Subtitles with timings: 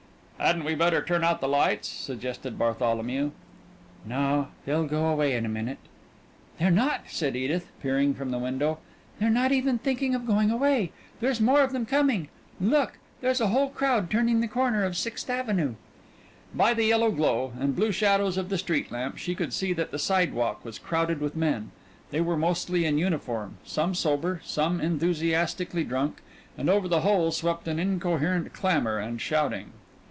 [0.41, 3.29] "Hadn't we better turn out the lights?" suggested Bartholomew.
[4.07, 4.47] "No.
[4.65, 5.77] They'll go away in a minute."
[6.57, 8.79] "They're not," said Edith, peering from the window.
[9.19, 10.91] "They're not even thinking of going away.
[11.19, 12.27] There's more of them coming.
[12.59, 15.75] Look there's a whole crowd turning the corner of Sixth Avenue."
[16.55, 19.91] By the yellow glow and blue shadows of the street lamp she could see that
[19.91, 21.69] the sidewalk was crowded with men.
[22.09, 26.21] They were mostly in uniform, some sober, some enthusiastically drunk,
[26.57, 29.73] and over the whole swept an incoherent clamor and shouting.